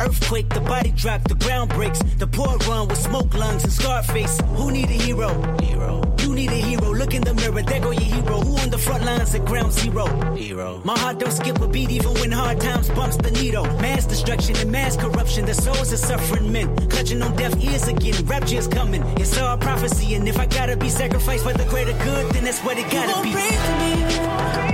[0.00, 2.00] Earthquake, the body drop, the ground breaks.
[2.18, 4.40] The poor run with smoke lungs and scar face.
[4.56, 5.28] Who need a hero?
[5.60, 6.02] Hero.
[6.18, 6.92] You need a hero.
[6.92, 8.40] Look in the mirror, there go your hero.
[8.40, 10.06] Who on the front lines at ground zero?
[10.34, 10.80] Hero.
[10.84, 13.64] My heart don't skip a beat even when hard times bumps the needle.
[13.80, 15.44] Mass destruction and mass corruption.
[15.44, 16.74] The souls of suffering men.
[16.88, 18.26] Clutching on deaf ears again.
[18.26, 19.02] Rapture's coming.
[19.18, 20.14] It's all prophecy.
[20.14, 23.22] And if I gotta be sacrificed for the greater good, then that's what it gotta
[23.22, 24.73] be.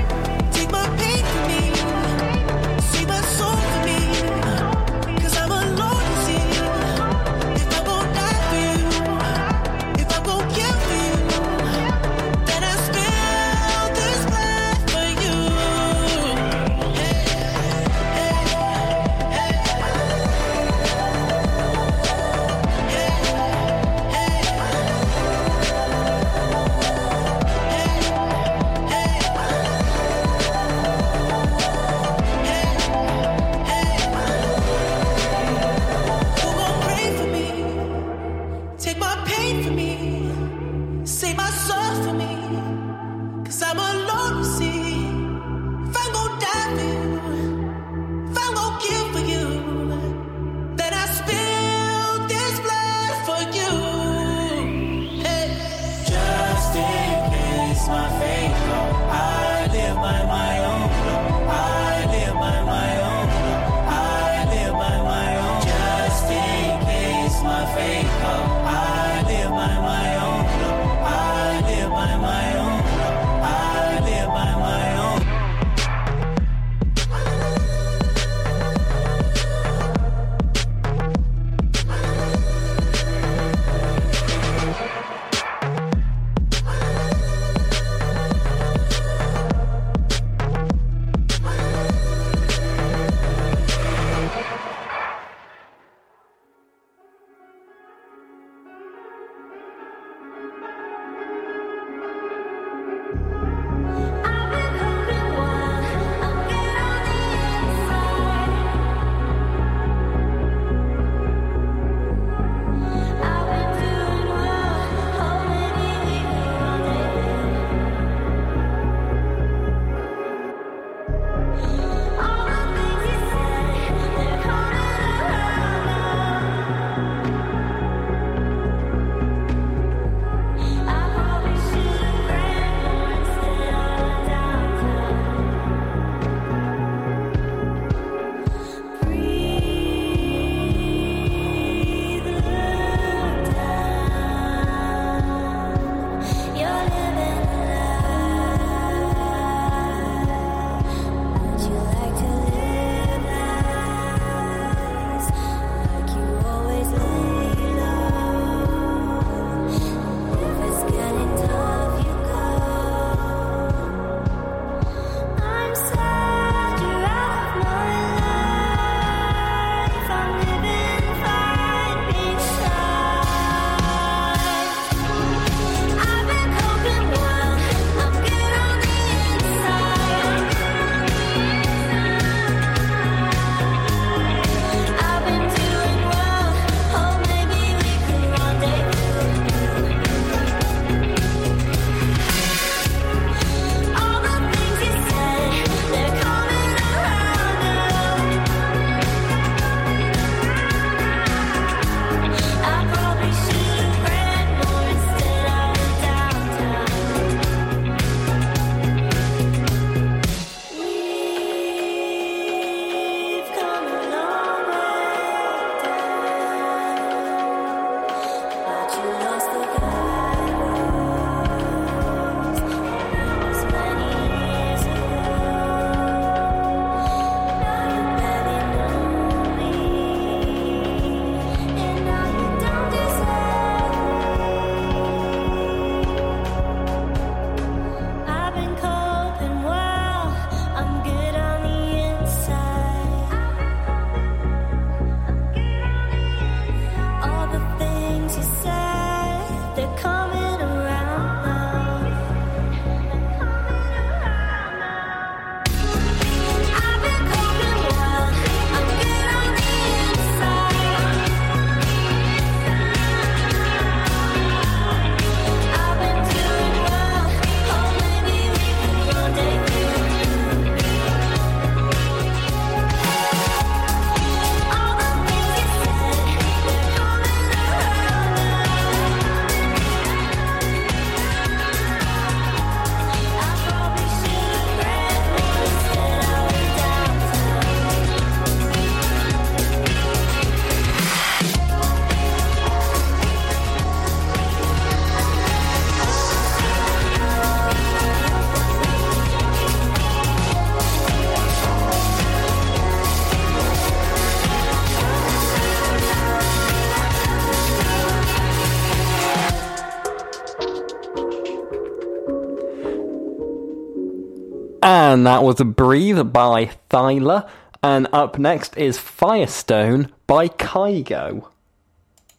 [315.11, 317.49] And that was Breathe by Thyla.
[317.83, 321.49] And up next is Firestone by Kygo.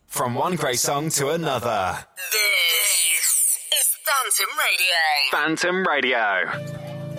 [0.07, 2.05] From one great song to another.
[2.31, 4.95] This is Phantom Radio.
[5.31, 7.10] Phantom Radio.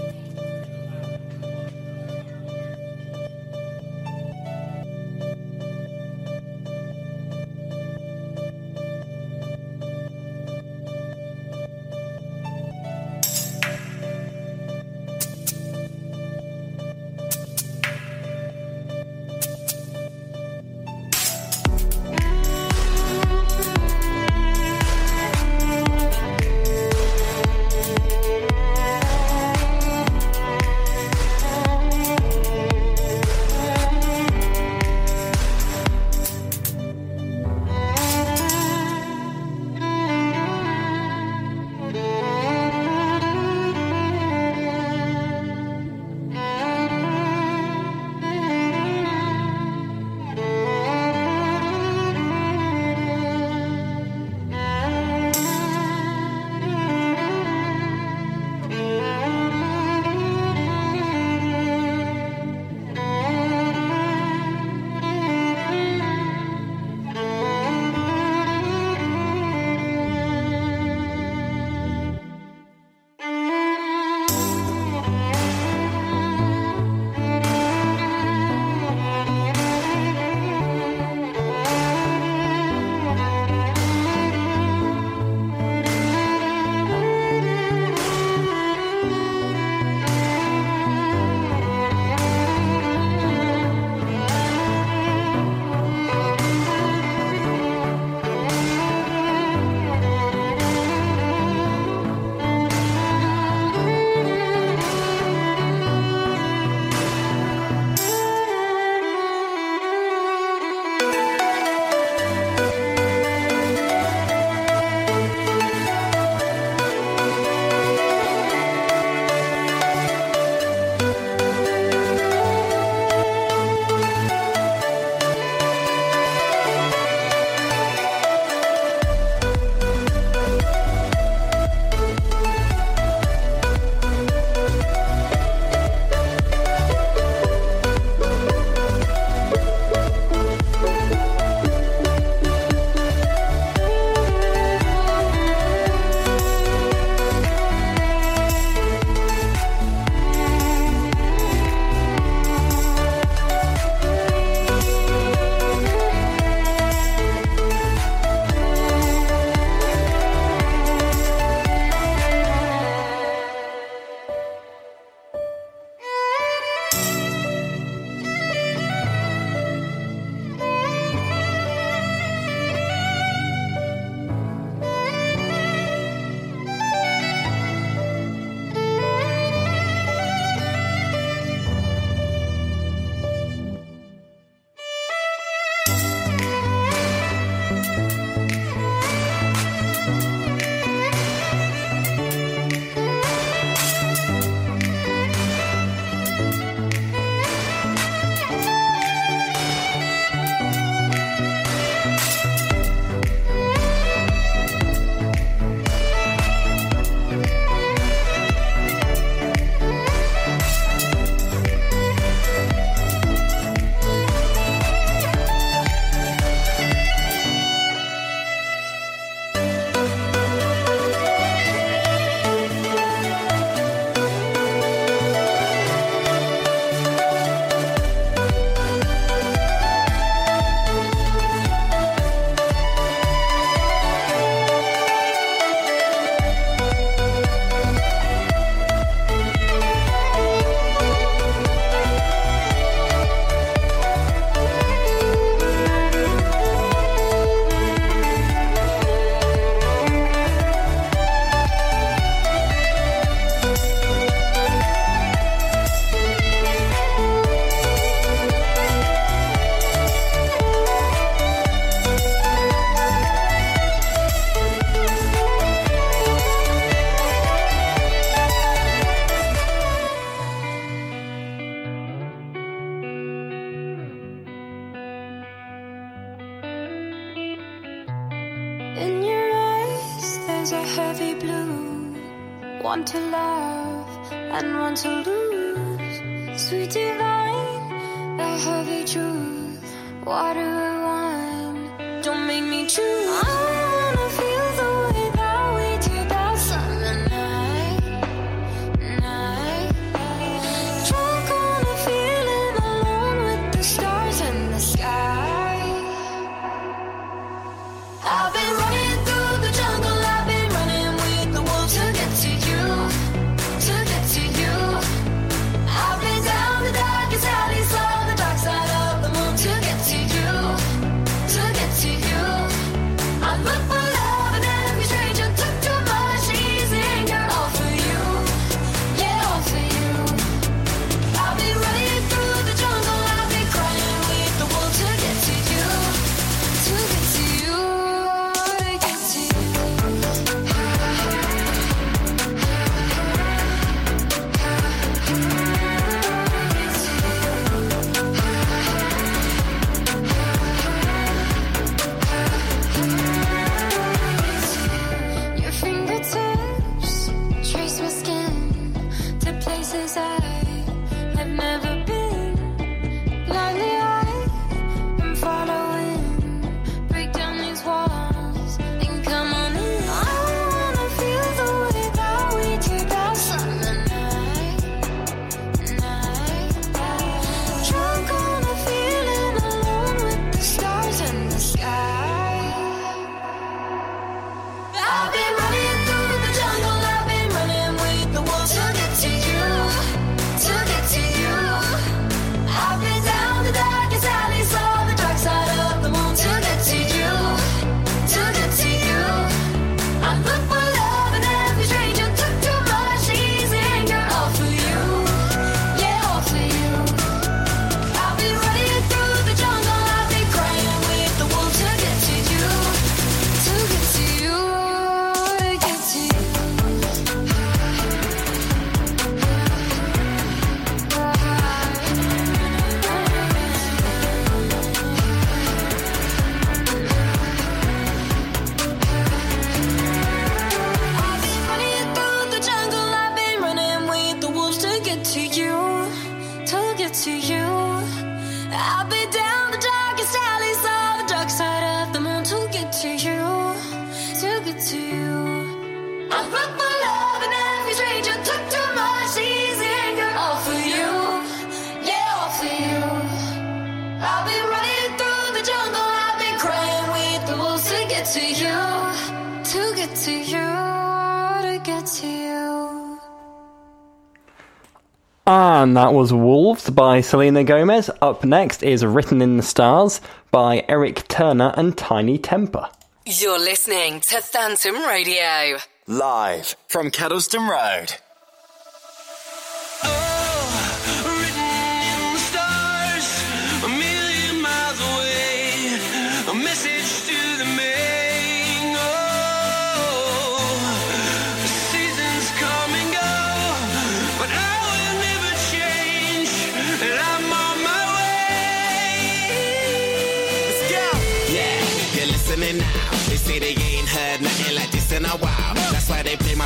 [465.92, 468.08] and that was Wolves by Selena Gomez.
[468.22, 472.90] Up next is Written in the Stars by Eric Turner and Tinie Tempah.
[473.26, 475.76] You're listening to Phantom Radio.
[476.06, 478.14] Live from Kedleston Road.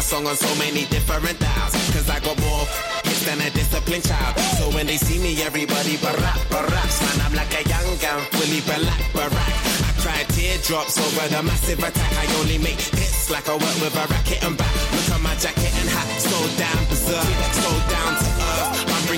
[0.07, 1.75] song on so many different dials.
[1.91, 2.63] Cause I got more
[3.03, 4.39] hits than a disciplined child.
[4.59, 6.91] So when they see me, everybody barack, barack.
[7.03, 9.55] Man, I'm like a young gun, fully black, barack.
[9.83, 12.13] I cry teardrops over the massive attack.
[12.23, 14.75] I only make hits like I work with a racket and back.
[14.95, 17.27] Look on my jacket and hat, so down berserk,
[17.59, 18.36] so down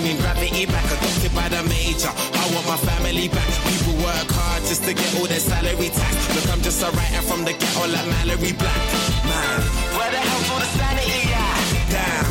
[0.08, 2.08] bringing gravity back, adopted by the major.
[2.08, 3.48] I want my family back.
[3.68, 6.16] People work hard just to get all their salary tax.
[6.34, 8.82] Look, I'm just a writer from the ghetto like Mallory Black.
[9.28, 9.60] Man,
[9.96, 11.60] where the hell's all the sanity at?
[11.92, 12.26] Damn,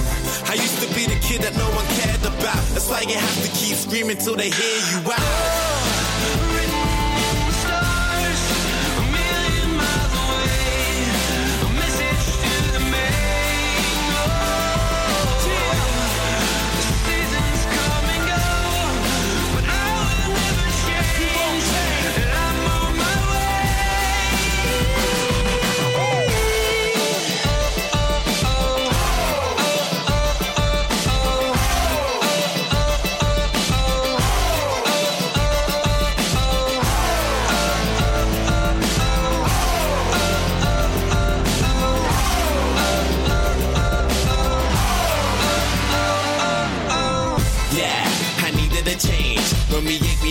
[0.49, 2.63] I used to be the kid that no one cared about.
[2.73, 5.96] That's why you have to keep screaming till they hear you out.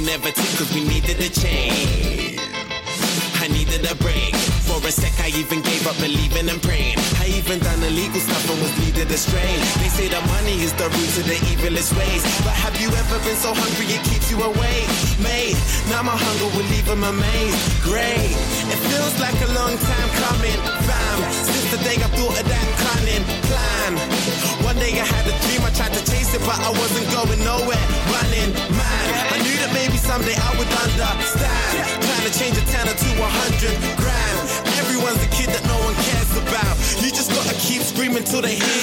[0.07, 2.39] never took cause we needed a change.
[3.43, 4.35] I needed a break.
[4.63, 6.95] For a sec, I even gave up believing and praying.
[7.19, 9.59] I even done illegal stuff and was leaded astray.
[9.83, 12.23] They say the money is the root of the evilest ways.
[12.47, 14.87] But have you ever been so hungry it keeps you awake?
[15.19, 15.59] Mate,
[15.91, 17.59] now my hunger will leave him amazed.
[17.83, 18.31] Great,
[18.71, 20.61] it feels like a long time coming.
[21.51, 23.93] Since the day I thought of that cunning plan.
[24.63, 27.43] One day I had a dream, I tried to chase it, but I wasn't going
[27.43, 27.87] nowhere.
[28.13, 28.51] Running,
[30.17, 31.21] someday I would understand.
[32.01, 34.37] Trying to change a tenner to a hundred grand.
[34.81, 36.75] Everyone's a kid that no one cares about.
[37.05, 38.76] You just gotta keep screaming till they hear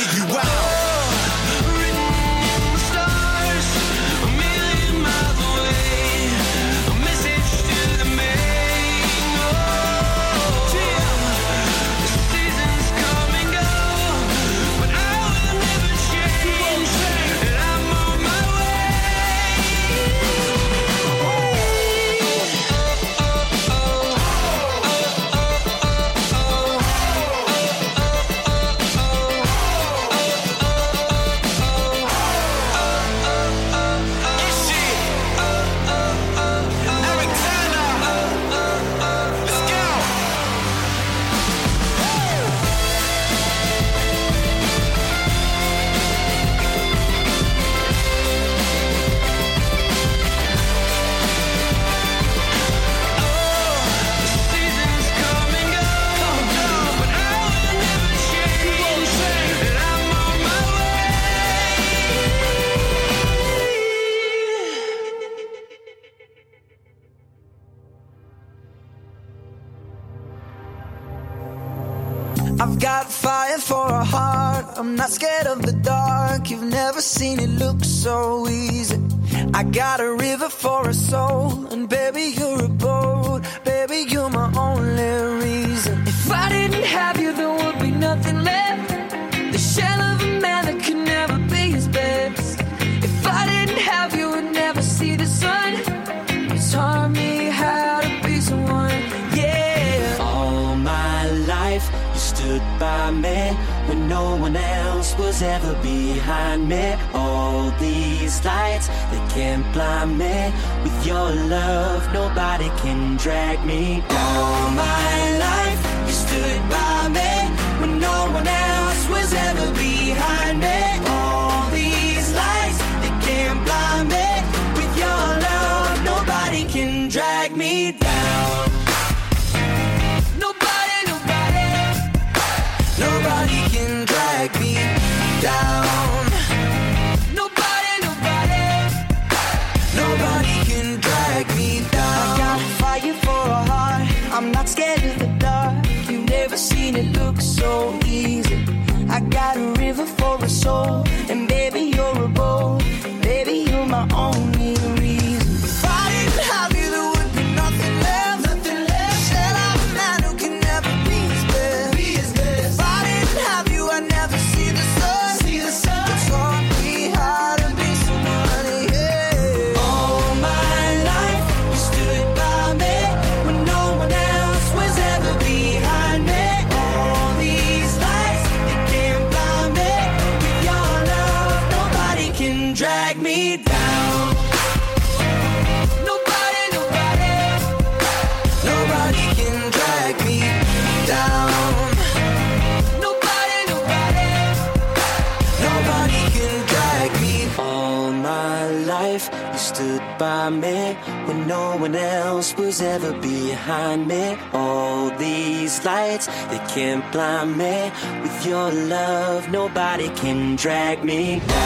[207.13, 207.91] blind me
[208.21, 209.49] with your love.
[209.49, 211.62] Nobody can drag me down.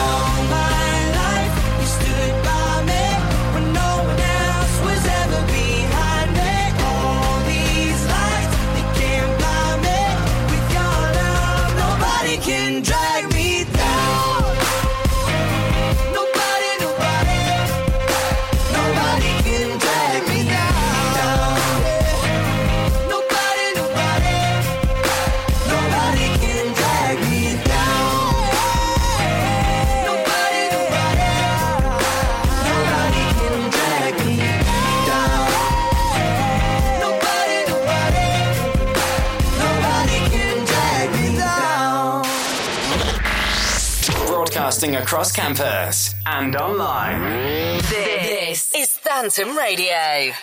[45.07, 47.77] across campus and online.
[47.77, 50.33] This, this is Phantom Radio.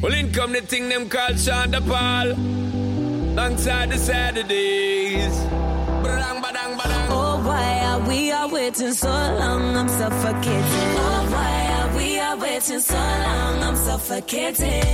[0.00, 2.30] Well, in come the thing them called Sean da Paul.
[2.30, 5.34] Alongside the Saturdays.
[6.04, 7.06] Badang, badang, badang.
[7.10, 9.76] Oh, why are we are waiting so long?
[9.76, 10.90] I'm suffocating.
[11.04, 13.60] Oh, why are we are waiting so long?
[13.60, 14.84] I'm suffocating.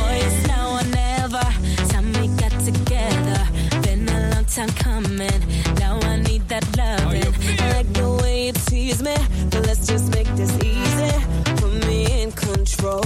[0.00, 1.46] Boy, it's now or never.
[1.92, 3.40] Time we got together.
[3.82, 5.40] Been a long time coming.
[5.78, 7.34] Now I that loving.
[7.60, 9.16] I like the way you tease me,
[9.50, 11.14] but let's just make this easy.
[11.56, 13.04] Put me in control.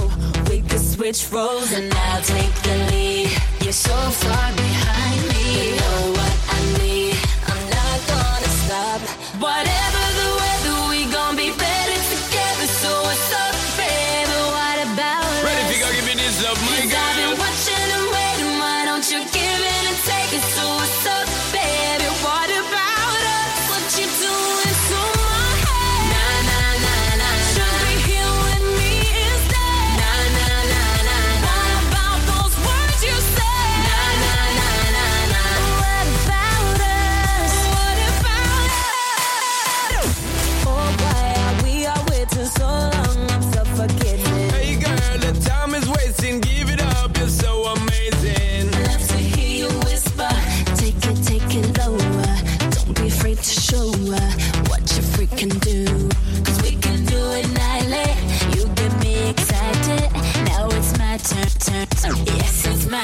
[0.49, 3.29] We could switch roles and I'll take the lead.
[3.61, 5.43] You're so far behind me.
[5.65, 7.15] You know what I need.
[7.51, 9.01] I'm not gonna stop.
[9.41, 10.20] Whatever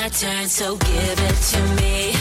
[0.09, 2.16] turn, so give it to me.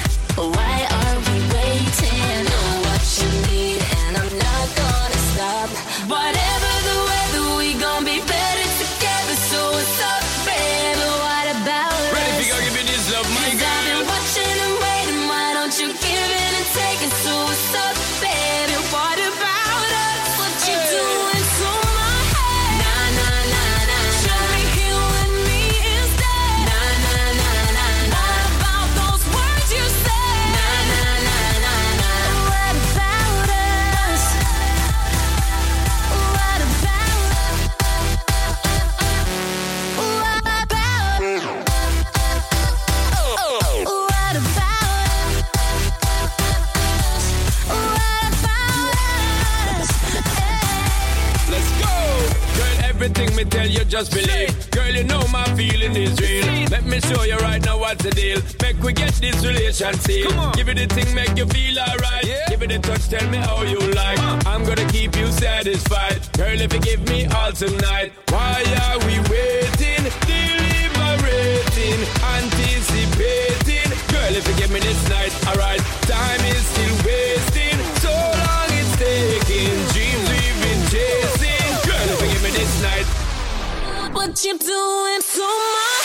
[53.96, 54.70] Just believe.
[54.72, 56.68] Girl, you know my feeling is real.
[56.68, 58.40] Let me show you right now what's the deal.
[58.60, 60.52] Make we get this relation seal.
[60.52, 62.26] Give it a thing, make you feel alright.
[62.50, 64.18] Give it a touch, tell me how you like.
[64.44, 66.20] I'm gonna keep you satisfied.
[66.36, 70.04] Girl, if you give me all tonight, why are we waiting?
[70.28, 72.00] Deliberating,
[72.36, 73.88] anticipating.
[74.12, 75.80] Girl, if you give me this night, alright.
[76.04, 76.75] Time is
[84.36, 85.95] What you doing to my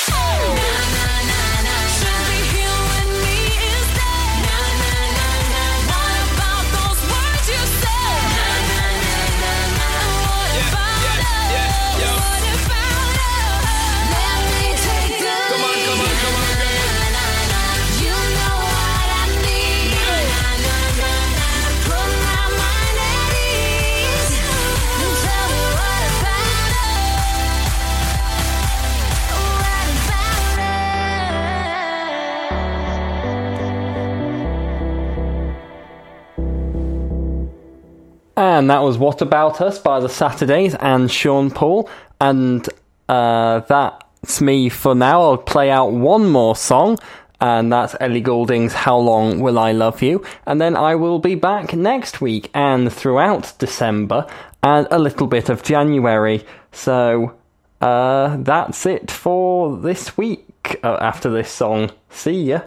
[38.37, 41.89] And that was What About Us by the Saturdays and Sean Paul.
[42.19, 42.67] And
[43.09, 45.21] uh, that's me for now.
[45.21, 46.97] I'll play out one more song,
[47.41, 50.23] and that's Ellie Goulding's How Long Will I Love You?
[50.45, 54.27] And then I will be back next week and throughout December
[54.63, 56.45] and a little bit of January.
[56.71, 57.35] So
[57.81, 61.91] uh, that's it for this week uh, after this song.
[62.09, 62.61] See ya.